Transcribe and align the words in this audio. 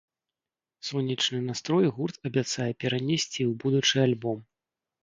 Сонечны 0.87 1.41
настрой 1.49 1.87
гурт 1.99 2.15
абяцае 2.31 2.71
перанесці 2.85 3.39
і 3.41 3.47
ў 3.51 3.53
будучы 3.67 3.95
альбом. 4.11 4.39